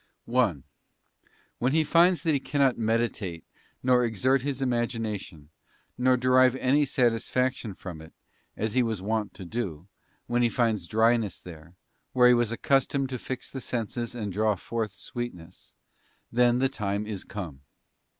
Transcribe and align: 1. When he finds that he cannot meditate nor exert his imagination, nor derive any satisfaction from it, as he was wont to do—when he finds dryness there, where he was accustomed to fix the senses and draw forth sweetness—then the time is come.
1. 0.25 0.63
When 1.59 1.73
he 1.73 1.83
finds 1.83 2.23
that 2.23 2.33
he 2.33 2.39
cannot 2.39 2.75
meditate 2.75 3.43
nor 3.83 4.03
exert 4.03 4.41
his 4.41 4.59
imagination, 4.59 5.51
nor 5.95 6.17
derive 6.17 6.55
any 6.55 6.85
satisfaction 6.85 7.75
from 7.75 8.01
it, 8.01 8.11
as 8.57 8.73
he 8.73 8.81
was 8.81 9.03
wont 9.03 9.35
to 9.35 9.45
do—when 9.45 10.41
he 10.41 10.49
finds 10.49 10.87
dryness 10.87 11.39
there, 11.43 11.75
where 12.13 12.27
he 12.27 12.33
was 12.33 12.51
accustomed 12.51 13.09
to 13.09 13.19
fix 13.19 13.51
the 13.51 13.61
senses 13.61 14.15
and 14.15 14.33
draw 14.33 14.55
forth 14.55 14.89
sweetness—then 14.89 16.57
the 16.57 16.67
time 16.67 17.05
is 17.05 17.23
come. 17.23 17.61